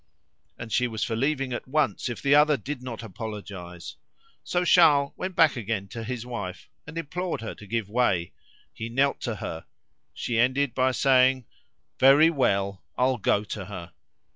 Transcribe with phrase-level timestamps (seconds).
[0.57, 3.97] And she was for leaving at once if the other did not apologise.
[4.43, 8.33] So Charles went back again to his wife and implored her to give way;
[8.73, 9.67] he knelt to her;
[10.11, 11.45] she ended by saying
[11.99, 12.83] "Very well!
[12.97, 13.91] I'll go to her."